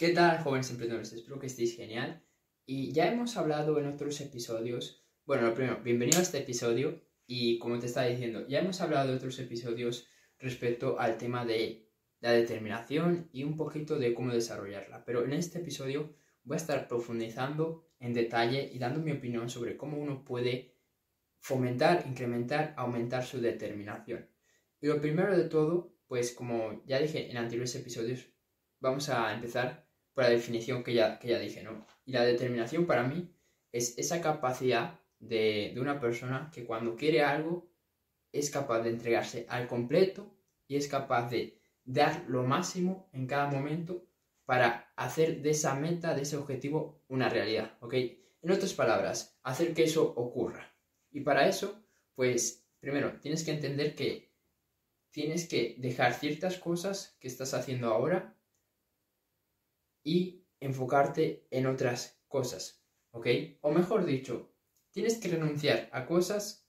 [0.00, 1.12] ¿Qué tal, jóvenes emprendedores?
[1.12, 2.24] Espero que estéis genial.
[2.64, 5.04] Y ya hemos hablado en otros episodios.
[5.26, 7.02] Bueno, lo primero, bienvenido a este episodio.
[7.26, 10.08] Y como te estaba diciendo, ya hemos hablado de otros episodios
[10.38, 15.04] respecto al tema de la determinación y un poquito de cómo desarrollarla.
[15.04, 19.76] Pero en este episodio voy a estar profundizando en detalle y dando mi opinión sobre
[19.76, 20.78] cómo uno puede
[21.40, 24.30] fomentar, incrementar, aumentar su determinación.
[24.80, 28.30] Y lo primero de todo, pues como ya dije en anteriores episodios,
[28.80, 29.89] vamos a empezar
[30.20, 31.86] la definición que ya, que ya dije, ¿no?
[32.04, 33.30] Y la determinación para mí
[33.72, 37.70] es esa capacidad de, una persona que cuando quiere algo
[38.32, 40.34] es capaz de entregarse al completo
[40.66, 44.06] y es capaz de dar lo máximo en cada momento
[44.44, 47.94] para hacer de esa meta, de ese objetivo, una realidad, ¿ok?
[48.42, 50.72] En otras palabras, hacer que eso ocurra.
[51.12, 54.30] Y para eso, pues, primero, tienes que entender que
[55.10, 58.36] tienes que dejar ciertas cosas que estás haciendo ahora
[60.10, 62.82] y enfocarte en otras cosas,
[63.12, 63.26] ¿ok?
[63.60, 64.52] O mejor dicho,
[64.90, 66.68] tienes que renunciar a cosas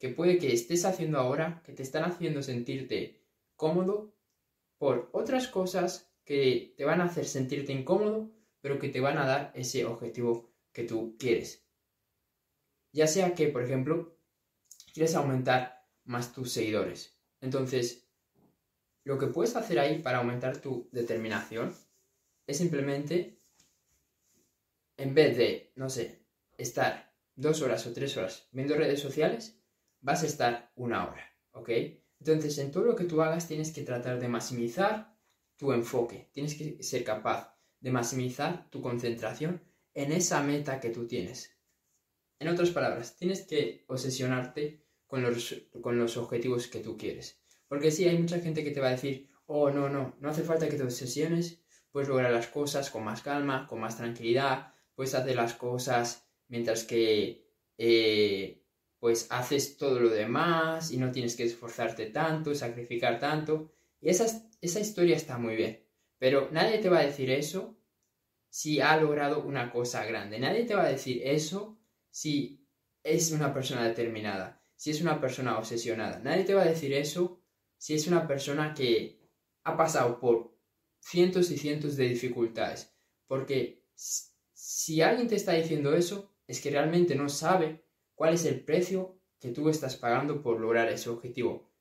[0.00, 3.22] que puede que estés haciendo ahora, que te están haciendo sentirte
[3.54, 4.16] cómodo,
[4.76, 9.26] por otras cosas que te van a hacer sentirte incómodo, pero que te van a
[9.26, 11.64] dar ese objetivo que tú quieres.
[12.92, 14.18] Ya sea que, por ejemplo,
[14.92, 17.16] quieres aumentar más tus seguidores.
[17.40, 18.10] Entonces,
[19.04, 21.72] lo que puedes hacer ahí para aumentar tu determinación
[22.46, 23.40] es simplemente,
[24.96, 26.24] en vez de, no sé,
[26.58, 29.60] estar dos horas o tres horas viendo redes sociales,
[30.00, 31.70] vas a estar una hora, ¿ok?
[32.18, 35.16] Entonces, en todo lo que tú hagas tienes que tratar de maximizar
[35.56, 39.62] tu enfoque, tienes que ser capaz de maximizar tu concentración
[39.94, 41.56] en esa meta que tú tienes.
[42.38, 47.42] En otras palabras, tienes que obsesionarte con los, con los objetivos que tú quieres.
[47.68, 50.42] Porque sí, hay mucha gente que te va a decir, oh, no, no, no hace
[50.42, 55.14] falta que te obsesiones, puedes lograr las cosas con más calma, con más tranquilidad, puedes
[55.14, 58.64] hacer las cosas mientras que eh,
[58.98, 63.72] pues haces todo lo demás y no tienes que esforzarte tanto, sacrificar tanto.
[64.00, 64.26] Y esa,
[64.60, 65.86] esa historia está muy bien,
[66.18, 67.78] pero nadie te va a decir eso
[68.50, 70.38] si ha logrado una cosa grande.
[70.38, 71.78] Nadie te va a decir eso
[72.10, 72.68] si
[73.02, 76.18] es una persona determinada, si es una persona obsesionada.
[76.18, 77.40] Nadie te va a decir eso
[77.78, 79.30] si es una persona que
[79.64, 80.59] ha pasado por
[81.00, 82.94] cientos y cientos de dificultades.
[83.26, 87.84] Porque si alguien te está diciendo eso, es que realmente no sabe
[88.14, 91.72] cuál es el precio que tú estás pagando por lograr ese objetivo.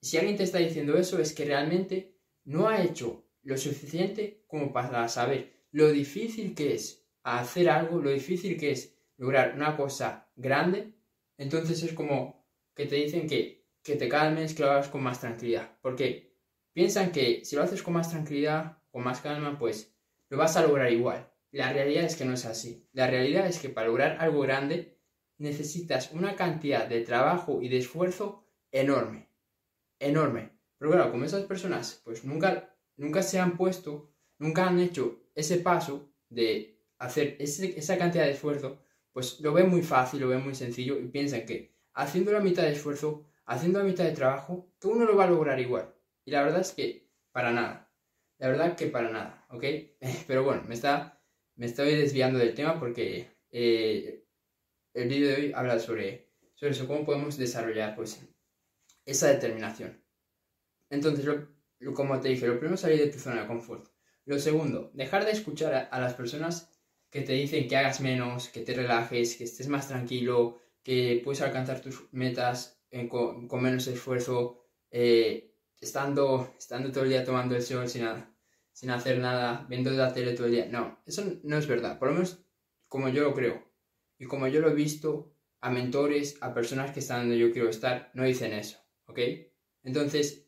[0.00, 4.72] Si alguien te está diciendo eso, es que realmente no ha hecho lo suficiente como
[4.72, 10.30] para saber lo difícil que es hacer algo, lo difícil que es lograr una cosa
[10.36, 10.92] grande.
[11.38, 15.20] Entonces es como que te dicen que, que te calmes, que lo hagas con más
[15.20, 15.78] tranquilidad.
[15.80, 16.31] Porque
[16.72, 19.94] Piensan que si lo haces con más tranquilidad, con más calma, pues
[20.28, 21.30] lo vas a lograr igual.
[21.50, 22.88] La realidad es que no es así.
[22.92, 24.98] La realidad es que para lograr algo grande
[25.36, 29.28] necesitas una cantidad de trabajo y de esfuerzo enorme.
[29.98, 30.58] Enorme.
[30.78, 35.58] Pero claro, como esas personas pues nunca, nunca se han puesto, nunca han hecho ese
[35.58, 38.80] paso de hacer esa cantidad de esfuerzo,
[39.12, 42.62] pues lo ven muy fácil, lo ven muy sencillo y piensan que haciendo la mitad
[42.62, 45.92] de esfuerzo, haciendo la mitad de trabajo, todo uno lo va a lograr igual.
[46.24, 47.90] Y la verdad es que para nada.
[48.38, 49.64] La verdad que para nada, ¿ok?
[50.26, 51.22] Pero bueno, me, está,
[51.56, 54.24] me estoy desviando del tema porque eh,
[54.94, 58.20] el vídeo de hoy habla sobre, sobre eso, cómo podemos desarrollar pues,
[59.04, 60.02] esa determinación.
[60.90, 61.26] Entonces,
[61.94, 63.88] como te dije, lo primero es salir de tu zona de confort.
[64.24, 66.70] Lo segundo, dejar de escuchar a, las personas
[67.10, 71.42] que te dicen que hagas menos, que te relajes, que estés más tranquilo, que puedes
[71.42, 74.64] alcanzar tus metas con, con, menos esfuerzo.
[74.90, 75.51] Eh,
[75.82, 78.06] estando, estando todo el día tomando el sol sin,
[78.72, 80.66] sin hacer nada, viendo la tele todo el día.
[80.66, 81.98] No, eso no es verdad.
[81.98, 82.42] Por lo menos
[82.88, 83.70] como yo lo creo.
[84.18, 87.68] Y como yo lo he visto, a mentores, a personas que están donde yo quiero
[87.68, 88.78] estar, no dicen eso.
[89.06, 89.18] ¿Ok?
[89.82, 90.46] Entonces,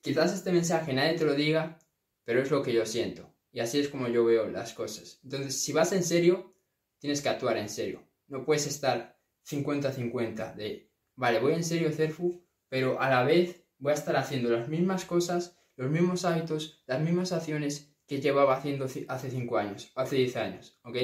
[0.00, 1.78] quizás este mensaje nadie te lo diga,
[2.24, 3.34] pero es lo que yo siento.
[3.50, 5.20] Y así es como yo veo las cosas.
[5.24, 6.54] Entonces, si vas en serio,
[6.98, 8.08] tienes que actuar en serio.
[8.28, 13.90] No puedes estar 50-50 de, vale, voy en serio, Cerfu, pero a la vez voy
[13.90, 18.86] a estar haciendo las mismas cosas, los mismos hábitos, las mismas acciones que llevaba haciendo
[18.86, 20.96] hace 5 años, hace 10 años, ¿ok?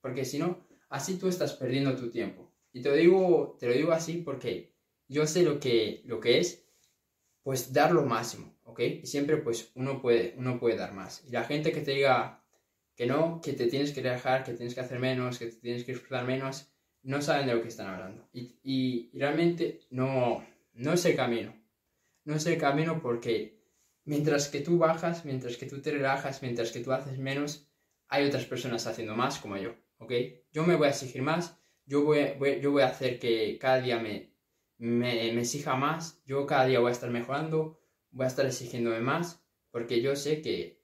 [0.00, 2.48] Porque si no, así tú estás perdiendo tu tiempo.
[2.72, 4.72] Y te lo digo, te lo digo así porque
[5.08, 6.64] yo sé lo que, lo que es,
[7.42, 8.78] pues dar lo máximo, ¿ok?
[9.02, 11.24] Y siempre pues uno puede, uno puede dar más.
[11.26, 12.44] Y la gente que te diga
[12.94, 15.82] que no, que te tienes que relajar, que tienes que hacer menos, que te tienes
[15.82, 16.70] que explotar menos,
[17.02, 18.28] no saben de lo que están hablando.
[18.32, 21.59] Y, y realmente no, no es el camino
[22.30, 23.60] no es el camino porque
[24.04, 27.68] mientras que tú bajas, mientras que tú te relajas, mientras que tú haces menos,
[28.08, 30.12] hay otras personas haciendo más como yo, ¿ok?
[30.52, 33.98] Yo me voy a exigir más, yo voy, yo voy a hacer que cada día
[33.98, 34.32] me,
[34.78, 37.80] me, exija más, yo cada día voy a estar mejorando,
[38.10, 40.80] voy a estar exigiéndome más, porque yo sé que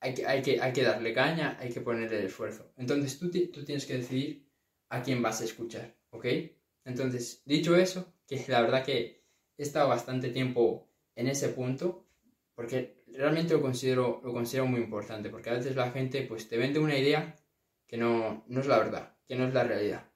[0.00, 2.72] hay que, hay que, hay que darle caña, hay que ponerle el esfuerzo.
[2.76, 4.46] Entonces tú, tú tienes que decidir
[4.90, 6.26] a quién vas a escuchar, ¿ok?
[6.84, 9.25] Entonces, dicho eso, que la verdad que
[9.58, 12.06] he estado bastante tiempo en ese punto,
[12.54, 16.58] porque realmente lo considero, lo considero muy importante, porque a veces la gente pues te
[16.58, 17.36] vende una idea
[17.86, 20.10] que no, no es la verdad, que no es la realidad.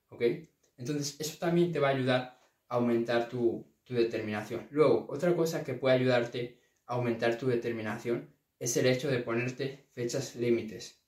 [0.76, 2.38] Entonces, eso también te va a ayudar
[2.68, 4.66] a aumentar tu, tu determinación.
[4.70, 8.28] Luego, otra cosa que puede ayudarte a aumentar tu determinación
[8.58, 11.00] es el hecho de ponerte fechas límites.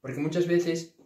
[0.00, 0.96] Porque muchas veces,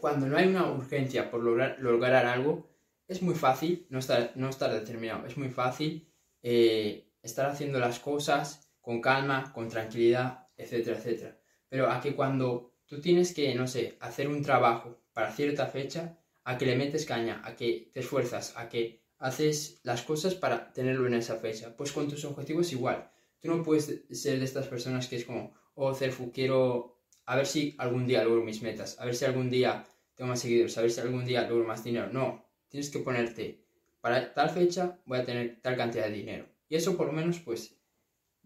[0.00, 2.68] cuando no hay una urgencia por lograr, lograr algo,
[3.08, 5.26] es muy fácil no estar, no estar determinado.
[5.26, 6.12] Es muy fácil
[6.42, 11.40] eh, estar haciendo las cosas con calma, con tranquilidad, etcétera, etcétera.
[11.68, 16.18] Pero a que cuando tú tienes que, no sé, hacer un trabajo para cierta fecha,
[16.44, 20.72] a que le metes caña, a que te esfuerzas, a que haces las cosas para
[20.72, 21.76] tenerlo en esa fecha.
[21.76, 23.10] Pues con tus objetivos igual.
[23.40, 27.46] Tú no puedes ser de estas personas que es como, oh, Cerfu, quiero a ver
[27.46, 29.84] si algún día logro mis metas, a ver si algún día
[30.14, 32.08] tengo más seguidores, a ver si algún día logro más dinero.
[32.10, 33.64] No, tienes que ponerte,
[34.00, 36.46] para tal fecha voy a tener tal cantidad de dinero.
[36.68, 37.76] Y eso por lo menos pues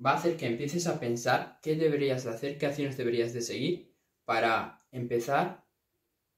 [0.04, 3.42] va a hacer que empieces a pensar qué deberías de hacer, qué acciones deberías de
[3.42, 3.92] seguir
[4.24, 5.64] para empezar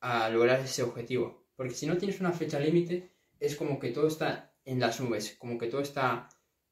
[0.01, 1.47] a lograr ese objetivo.
[1.57, 3.11] Porque si no tienes una fecha límite,
[3.41, 6.29] es como que todo está en las nubes, como que todo está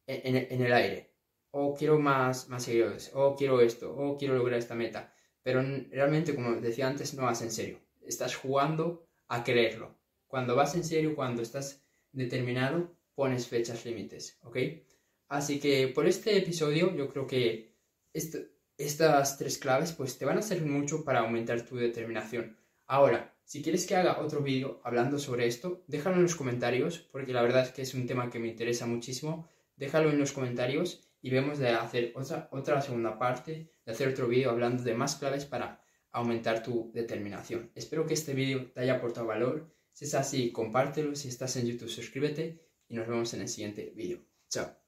[0.06, 1.14] en, el aire.
[1.50, 5.14] O quiero más, más seguidores, o quiero esto, o quiero lograr esta meta.
[5.43, 7.79] Pero realmente, como decía antes, no vas en serio.
[8.03, 9.94] Estás jugando a quererlo.
[10.32, 14.56] Cuando vas en serio, cuando estás determinado, pones fechas límites, ¿ok?
[15.29, 17.76] Así que por este episodio yo creo que
[18.79, 22.56] estas tres claves pues te van a servir mucho para aumentar tu determinación.
[22.87, 27.35] Ahora, si quieres que haga otro vídeo hablando sobre esto, déjalo en los comentarios, porque
[27.35, 29.50] la verdad es que es un tema que me interesa muchísimo.
[29.76, 34.28] Déjalo en los comentarios y vemos de hacer otra, otra segunda parte, de hacer otro
[34.28, 37.70] vídeo hablando de más claves para aumentar tu determinación.
[37.75, 39.70] Espero que este vídeo te haya aportado valor.
[39.93, 41.15] Si es así, compártelo.
[41.15, 44.25] Si estás en YouTube, suscríbete y nos vemos en el siguiente vídeo.
[44.49, 44.81] Chao.